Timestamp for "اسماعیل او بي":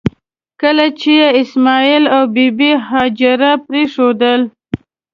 1.41-2.47